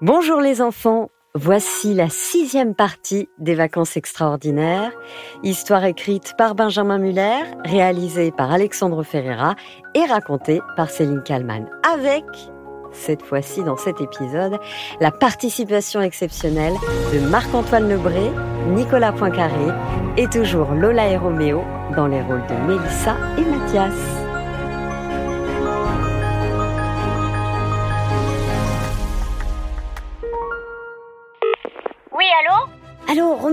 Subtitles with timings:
[0.00, 4.90] Bonjour les enfants, voici la sixième partie des vacances extraordinaires,
[5.44, 9.54] histoire écrite par Benjamin Muller, réalisée par Alexandre Ferreira
[9.94, 12.24] et racontée par Céline Kallmann, avec,
[12.90, 14.58] cette fois-ci dans cet épisode,
[15.00, 16.74] la participation exceptionnelle
[17.12, 18.32] de Marc-Antoine Lebré,
[18.70, 19.72] Nicolas Poincaré
[20.16, 21.62] et toujours Lola et Roméo
[21.94, 24.23] dans les rôles de Mélissa et Mathias.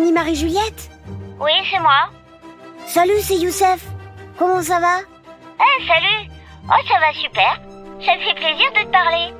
[0.09, 0.89] Marie-Juliette
[1.39, 2.09] Oui, c'est moi.
[2.87, 3.85] Salut, c'est Youssef.
[4.39, 4.97] Comment ça va
[5.59, 6.31] Eh, salut
[6.65, 7.61] Oh, ça va super.
[8.03, 9.33] Ça me fait plaisir de te parler.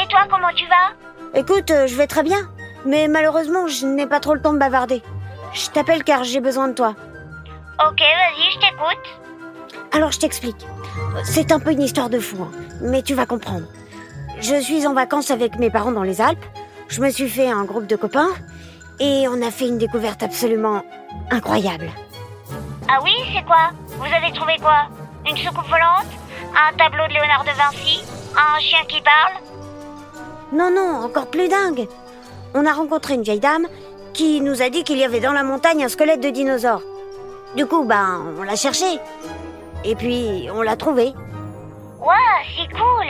[0.00, 2.38] Et toi, comment tu vas Écoute, euh, je vais très bien.
[2.84, 5.02] Mais malheureusement, je n'ai pas trop le temps de bavarder.
[5.52, 6.94] Je t'appelle car j'ai besoin de toi.
[7.84, 9.82] Ok, vas-y, je t'écoute.
[9.92, 10.66] Alors, je t'explique.
[11.24, 13.66] C'est un peu une histoire de fou, hein, mais tu vas comprendre.
[14.40, 16.44] Je suis en vacances avec mes parents dans les Alpes.
[16.88, 18.28] Je me suis fait un groupe de copains
[19.00, 20.82] et on a fait une découverte absolument
[21.30, 21.90] incroyable.
[22.88, 24.86] Ah oui, c'est quoi Vous avez trouvé quoi
[25.28, 26.06] Une soucoupe volante
[26.54, 28.02] Un tableau de Léonard de Vinci
[28.36, 29.42] Un chien qui parle
[30.52, 31.88] Non, non, encore plus dingue.
[32.54, 33.66] On a rencontré une vieille dame
[34.12, 36.82] qui nous a dit qu'il y avait dans la montagne un squelette de dinosaure.
[37.56, 38.86] Du coup, ben, on l'a cherché.
[39.84, 41.12] Et puis, on l'a trouvé.
[41.98, 42.16] Waouh,
[42.56, 43.06] c'est cool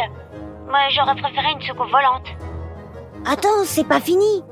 [0.68, 2.26] Moi, j'aurais préféré une soucoupe volante.
[3.24, 4.42] Attends, c'est pas fini.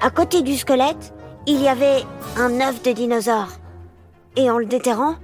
[0.00, 1.12] À côté du squelette,
[1.46, 2.04] il y avait
[2.36, 3.48] un œuf de dinosaure.
[4.36, 5.16] Et en le déterrant,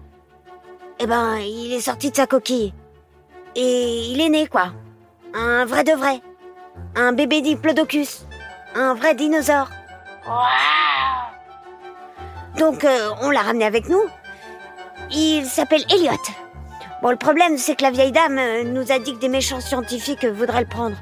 [0.98, 2.74] eh ben, il est sorti de sa coquille.
[3.54, 4.72] Et il est né, quoi.
[5.34, 6.20] Un vrai de vrai.
[6.94, 8.26] Un bébé diplodocus.
[8.74, 9.70] Un vrai dinosaure.
[10.26, 10.36] Waouh
[12.58, 14.02] Donc, euh, on l'a ramené avec nous.
[15.10, 16.12] Il s'appelle Elliot.
[17.02, 19.60] Bon, le problème, c'est que la vieille dame euh, nous a dit que des méchants
[19.60, 20.96] scientifiques voudraient le prendre.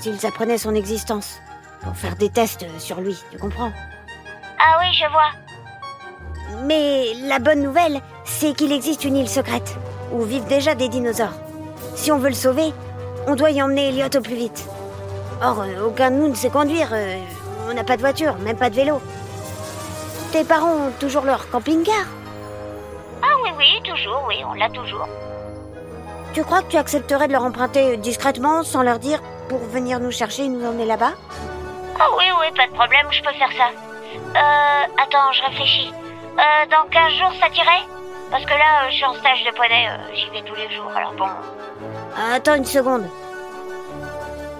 [0.00, 1.38] S'ils apprenaient son existence.
[1.82, 3.70] Pour faire des tests euh, sur lui, tu comprends?
[4.58, 6.60] Ah oui, je vois.
[6.64, 9.76] Mais la bonne nouvelle, c'est qu'il existe une île secrète,
[10.12, 11.34] où vivent déjà des dinosaures.
[11.94, 12.72] Si on veut le sauver,
[13.26, 14.66] on doit y emmener Elliot au plus vite.
[15.42, 16.88] Or, euh, aucun de nous ne sait conduire.
[16.92, 17.18] euh,
[17.68, 19.00] on n'a pas de voiture, même pas de vélo.
[20.32, 22.04] Tes parents ont toujours leur camping-car?
[23.22, 25.08] Ah oui, oui, toujours, oui, on l'a toujours.
[26.32, 30.10] Tu crois que tu accepterais de leur emprunter discrètement, sans leur dire, pour venir nous
[30.10, 31.12] chercher et nous emmener là-bas?
[31.98, 33.68] Ah oui, oui, pas de problème, je peux faire ça.
[33.70, 35.92] Euh, attends, je réfléchis.
[36.38, 37.84] Euh, dans 15 jours, ça t'irait?
[38.30, 40.74] Parce que là, euh, je suis en stage de poney, euh, j'y vais tous les
[40.74, 41.26] jours, alors bon...
[42.32, 43.06] Attends une seconde.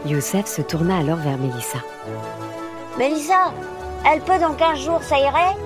[0.06, 1.78] Youssef se tourna alors vers Mélissa.
[2.96, 3.52] Mélissa,
[4.10, 5.56] elle peut dans 15 jours, ça irait?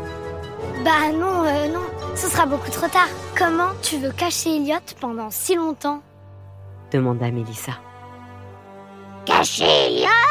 [0.84, 1.82] Bah non, euh, non,
[2.16, 3.08] ce sera beaucoup trop tard.
[3.36, 6.00] Comment tu veux cacher Elliot pendant si longtemps?
[6.90, 7.72] demanda Mélissa.
[9.26, 10.29] Caché Elliot?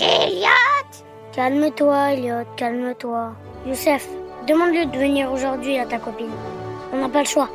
[0.00, 3.32] Elliot Calme-toi, Elliot, calme-toi.
[3.66, 4.08] Youssef,
[4.46, 6.30] demande-lui de venir aujourd'hui à ta copine.
[6.92, 7.48] On n'a pas le choix.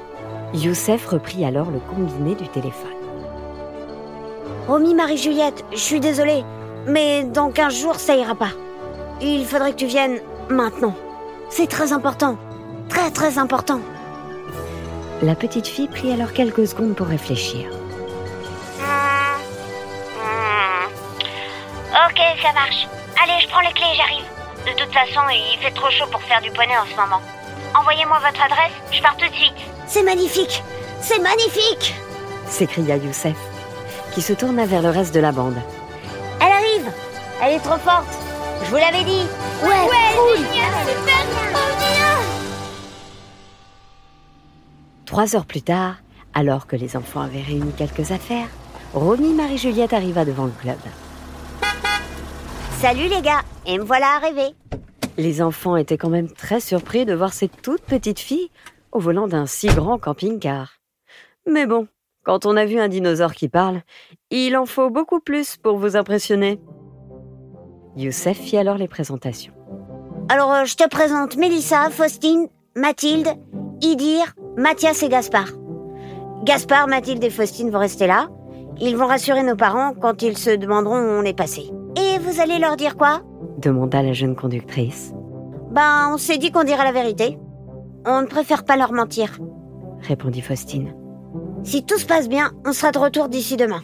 [0.53, 2.93] Youssef reprit alors le combiné du téléphone.
[4.67, 6.43] Romy Marie-Juliette, je suis désolée,
[6.87, 8.51] mais dans 15 jours, ça ira pas.
[9.21, 10.95] Il faudrait que tu viennes maintenant.
[11.49, 12.37] C'est très important.
[12.89, 13.81] Très très important.
[15.21, 17.69] La petite fille prit alors quelques secondes pour réfléchir.
[22.15, 22.87] Ok, ça marche.
[23.21, 24.23] Allez, je prends les clés, j'arrive.
[24.65, 27.21] De toute façon, il fait trop chaud pour faire du poney en ce moment.
[27.77, 29.57] Envoyez-moi votre adresse, je pars tout de suite.
[29.85, 30.63] C'est magnifique
[31.01, 31.93] C'est magnifique
[32.47, 33.35] s'écria Youssef,
[34.13, 35.57] qui se tourna vers le reste de la bande.
[36.39, 36.89] Elle arrive
[37.41, 38.07] Elle est trop forte
[38.63, 39.25] Je vous l'avais dit
[39.61, 40.45] Ouais, cool
[45.05, 45.95] Trois heures plus tard,
[46.33, 48.47] alors que les enfants avaient réuni quelques affaires,
[48.93, 50.77] Romy Marie-Juliette arriva devant le club.
[52.81, 54.53] Salut les gars Et me voilà arrivé
[55.17, 58.51] Les enfants étaient quand même très surpris de voir cette toute petite fille
[58.91, 60.73] au volant d'un si grand camping-car.
[61.47, 61.87] Mais bon,
[62.23, 63.81] quand on a vu un dinosaure qui parle,
[64.29, 66.59] il en faut beaucoup plus pour vous impressionner.
[67.95, 69.53] Youssef fit alors les présentations.
[70.27, 73.29] Alors, euh, je te présente Mélissa, Faustine, Mathilde,
[73.81, 75.49] Idir, Mathias et Gaspard.
[76.43, 78.27] Gaspard, Mathilde et Faustine vont rester là.
[78.81, 81.71] Ils vont rassurer nos parents quand ils se demanderont où on est passé.
[82.25, 83.21] Vous allez leur dire quoi
[83.59, 85.13] demanda la jeune conductrice.
[85.71, 87.37] Ben, on s'est dit qu'on dirait la vérité.
[88.05, 89.37] On ne préfère pas leur mentir.
[90.01, 90.95] répondit Faustine.
[91.63, 93.81] Si tout se passe bien, on sera de retour d'ici demain.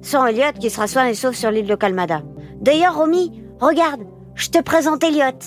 [0.00, 2.22] Sans Elliot qui sera sain et sauf sur l'île de Calmada.
[2.60, 4.02] D'ailleurs, Romy, regarde,
[4.34, 5.38] je te présente Elliot.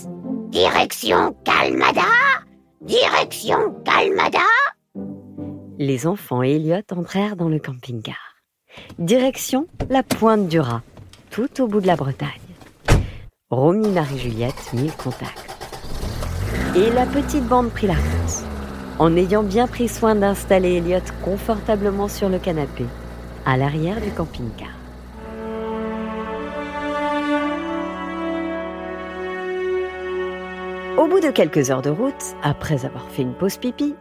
[0.49, 2.01] Direction Calmada
[2.81, 4.39] Direction Calmada
[5.79, 8.35] Les enfants et Elliot entrèrent dans le camping-car.
[8.99, 10.81] Direction la pointe du rat,
[11.29, 12.29] tout au bout de la Bretagne.
[13.49, 15.45] Romy Marie-Juliette mit le contact.
[16.75, 18.43] Et la petite bande prit la route,
[18.99, 22.85] en ayant bien pris soin d'installer Elliot confortablement sur le canapé,
[23.45, 24.69] à l'arrière du camping-car.
[30.97, 33.95] Au bout de quelques heures de route, après avoir fait une pause pipi,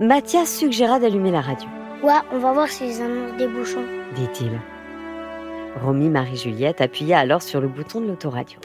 [0.00, 1.68] Mathias suggéra d'allumer la radio,
[2.02, 3.84] Ouais, on va voir s'ils annoncent des bouchons.
[4.16, 4.50] dit-il.
[5.80, 8.58] Romy Marie-Juliette appuya alors sur le bouton de l'autoradio.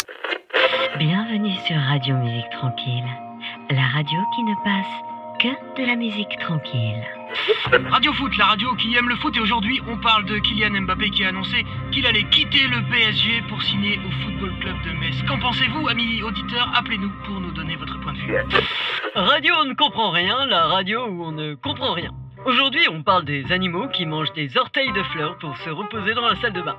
[1.00, 3.06] Bienvenue sur Radio Musique Tranquille,
[3.70, 4.94] la radio qui ne passe
[5.40, 7.04] que de la musique tranquille.
[7.92, 11.10] Radio Foot, la radio qui aime le foot et aujourd'hui on parle de Kylian Mbappé
[11.12, 15.16] qui a annoncé qu'il allait quitter le PSG pour signer au Football Club de Metz.
[15.28, 16.72] Qu'en pensez-vous, amis auditeurs?
[16.76, 18.36] Appelez-nous pour nous donner votre point de vue.
[19.16, 22.12] Radio on ne comprend rien, la radio où on ne comprend rien.
[22.46, 26.28] Aujourd'hui, on parle des animaux qui mangent des orteils de fleurs pour se reposer dans
[26.28, 26.78] la salle de bain.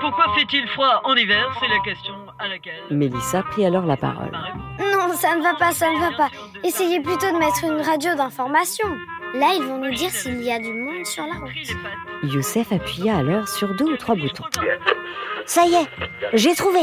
[0.00, 2.82] Pourquoi fait-il froid en hiver C'est la question à laquelle...
[2.90, 4.30] Mélissa prit alors la parole.
[4.78, 6.28] Non, ça ne va pas, ça ne va pas.
[6.62, 8.88] Essayez plutôt de mettre une radio d'information.
[9.34, 12.32] Là, ils vont nous dire s'il y a du monde sur la route.
[12.32, 14.44] Youssef appuya alors sur deux ou trois boutons.
[15.46, 15.88] Ça y est,
[16.34, 16.80] j'ai trouvé.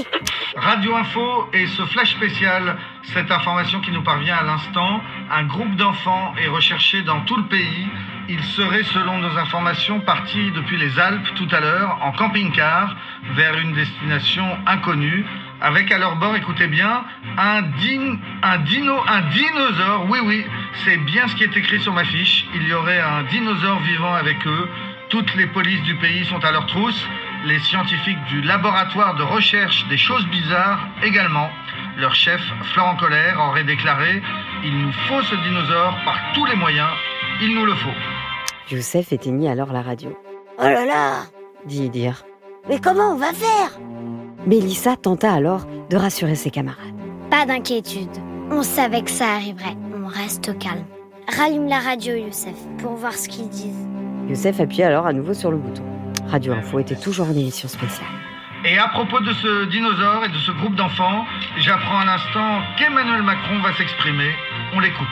[0.56, 2.78] Radio Info et ce flash spécial,
[3.14, 5.02] cette information qui nous parvient à l'instant,
[5.32, 7.88] un groupe d'enfants est recherché dans tout le pays.
[8.30, 12.94] Ils seraient, selon nos informations, partis depuis les Alpes tout à l'heure en camping-car
[13.36, 15.26] vers une destination inconnue,
[15.62, 17.06] avec à leur bord, écoutez bien,
[17.38, 20.08] un, din, un dino, un dinosaure.
[20.10, 20.46] Oui, oui,
[20.84, 22.46] c'est bien ce qui est écrit sur ma fiche.
[22.54, 24.70] Il y aurait un dinosaure vivant avec eux.
[25.10, 27.08] Toutes les polices du pays sont à leur trousse.
[27.46, 31.50] Les scientifiques du laboratoire de recherche des choses bizarres également.
[31.98, 32.42] Leur chef,
[32.74, 34.22] Florent Colère, aurait déclaré
[34.66, 36.90] Il nous faut ce dinosaure par tous les moyens.
[37.42, 38.17] Il nous le faut.
[38.70, 40.18] Youssef éteignit alors la radio,
[40.60, 41.12] Oh là là
[41.66, 42.24] dit Idir.
[42.68, 43.80] Mais comment on va faire?
[44.46, 46.94] Mélissa tenta alors de rassurer ses camarades.
[47.30, 48.10] Pas d'inquiétude.
[48.52, 49.76] On savait que ça arriverait.
[50.02, 50.86] On reste calme.
[51.28, 53.88] Rallume la radio, Youssef, pour voir ce qu'ils disent.
[54.30, 55.84] Youssef appuya alors à nouveau sur le bouton.
[56.28, 58.08] Radio Info était toujours en émission spéciale.
[58.66, 61.26] Et à propos de ce dinosaure et de ce groupe d'enfants,
[61.58, 64.32] j'apprends à l'instant qu'Emmanuel Macron va s'exprimer.
[64.74, 65.08] On l'écoute.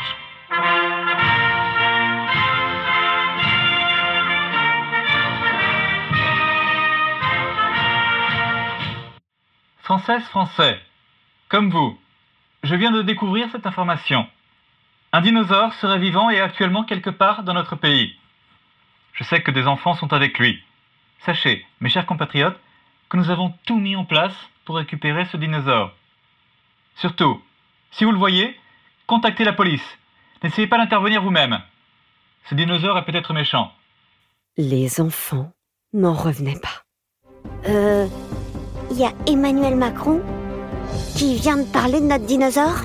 [9.96, 10.78] Française, Français,
[11.48, 11.98] comme vous,
[12.64, 14.28] je viens de découvrir cette information.
[15.14, 18.14] Un dinosaure serait vivant et actuellement quelque part dans notre pays.
[19.14, 20.62] Je sais que des enfants sont avec lui.
[21.20, 22.60] Sachez, mes chers compatriotes,
[23.08, 25.94] que nous avons tout mis en place pour récupérer ce dinosaure.
[26.98, 27.42] Surtout,
[27.92, 28.60] si vous le voyez,
[29.08, 29.98] contactez la police.
[30.44, 31.62] N'essayez pas d'intervenir vous-même.
[32.50, 33.72] Ce dinosaure est peut-être méchant.
[34.58, 35.54] Les enfants
[35.94, 36.84] n'en revenaient pas.
[37.70, 38.10] Euh.
[38.92, 40.22] Il y a Emmanuel Macron
[41.16, 42.84] qui vient de parler de notre dinosaure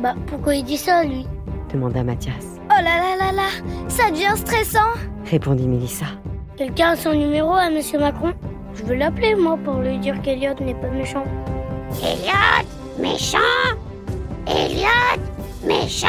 [0.00, 1.26] Bah, pourquoi il dit ça, lui
[1.72, 2.44] demanda Mathias.
[2.70, 3.48] Oh là là là là
[3.88, 4.78] Ça devient stressant
[5.26, 6.06] Répondit Mélissa.
[6.56, 8.32] Quelqu'un a son numéro à Monsieur Macron
[8.74, 11.24] Je veux l'appeler, moi, pour lui dire qu'Eliot n'est pas méchant.
[12.02, 12.68] Elliot
[12.98, 13.38] Méchant
[14.46, 15.20] Elliot
[15.66, 16.08] Méchant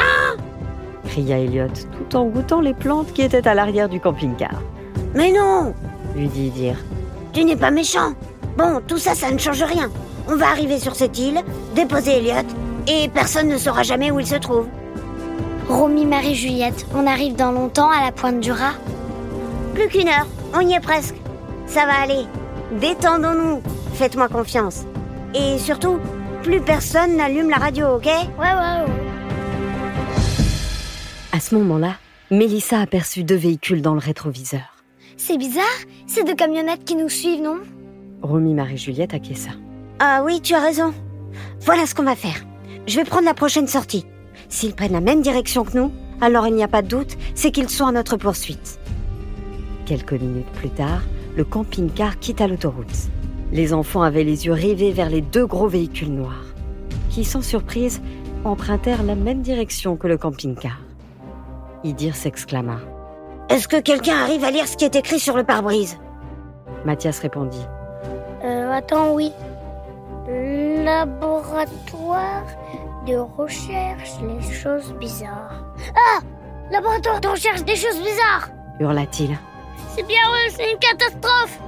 [1.10, 4.62] cria Elliot, tout en goûtant les plantes qui étaient à l'arrière du camping-car.
[5.14, 5.74] Mais non
[6.14, 6.76] Lui dit Idir.
[7.32, 8.12] Tu n'es pas méchant
[8.60, 9.90] Bon, tout ça, ça ne change rien.
[10.28, 11.40] On va arriver sur cette île,
[11.74, 12.46] déposer Elliot,
[12.86, 14.66] et personne ne saura jamais où il se trouve.
[15.66, 18.74] Romy, Marie, Juliette, on arrive dans longtemps à la pointe du rat
[19.72, 21.14] Plus qu'une heure, on y est presque.
[21.66, 22.26] Ça va aller.
[22.78, 23.62] Détendons-nous.
[23.94, 24.84] Faites-moi confiance.
[25.34, 25.98] Et surtout,
[26.42, 28.04] plus personne n'allume la radio, ok?
[28.04, 28.92] Ouais, ouais, ouais.
[31.32, 31.94] À ce moment-là,
[32.30, 34.84] Mélissa aperçut deux véhicules dans le rétroviseur.
[35.16, 35.64] C'est bizarre,
[36.06, 37.60] c'est deux camionnettes qui nous suivent, non?
[38.22, 39.50] Romy Marie-Juliette acquiesça.
[39.98, 40.92] Ah oui, tu as raison.
[41.60, 42.44] Voilà ce qu'on va faire.
[42.86, 44.06] Je vais prendre la prochaine sortie.
[44.48, 47.50] S'ils prennent la même direction que nous, alors il n'y a pas de doute, c'est
[47.50, 48.78] qu'ils sont à notre poursuite.
[49.86, 51.02] Quelques minutes plus tard,
[51.36, 52.86] le camping-car quitta l'autoroute.
[53.52, 56.44] Les enfants avaient les yeux rivés vers les deux gros véhicules noirs,
[57.08, 58.00] qui, sans surprise,
[58.44, 60.78] empruntèrent la même direction que le camping-car.
[61.84, 62.80] Idir s'exclama.
[63.48, 65.98] Est-ce que quelqu'un arrive à lire ce qui est écrit sur le pare-brise?
[66.84, 67.66] Mathias répondit.
[68.70, 69.32] Euh, attends, oui.
[70.84, 72.44] Laboratoire
[73.06, 75.64] de recherche les choses bizarres.
[75.96, 76.20] Ah
[76.70, 79.36] Laboratoire de recherche des choses bizarres hurla-t-il.
[79.94, 81.60] C'est bien eux, c'est une catastrophe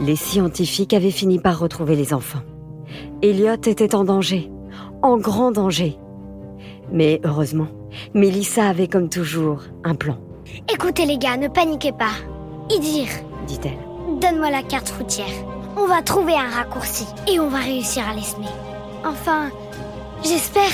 [0.00, 2.42] Les scientifiques avaient fini par retrouver les enfants.
[3.22, 4.50] Elliot était en danger,
[5.02, 5.98] en grand danger.
[6.92, 7.66] Mais heureusement,
[8.12, 10.18] Mélissa avait comme toujours un plan,
[10.72, 12.12] Écoutez les gars, ne paniquez pas.
[12.70, 13.06] Idir,
[13.46, 13.78] dit-elle.
[14.20, 15.53] donne-moi la carte routière.
[15.76, 18.46] On va trouver un raccourci et on va réussir à les semer.
[19.04, 19.50] Enfin,
[20.22, 20.70] j'espère.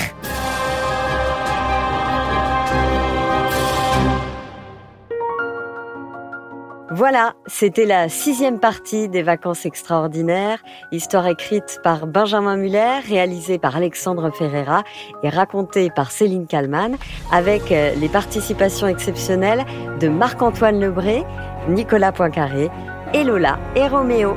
[6.93, 10.59] Voilà, c'était la sixième partie des Vacances extraordinaires,
[10.91, 14.83] histoire écrite par Benjamin Muller, réalisée par Alexandre Ferreira
[15.23, 16.97] et racontée par Céline Kallmann,
[17.31, 19.65] avec euh, les participations exceptionnelles
[19.99, 21.23] de Marc-Antoine Lebré,
[21.69, 22.69] Nicolas Poincaré,
[23.13, 24.35] et Lola et Roméo.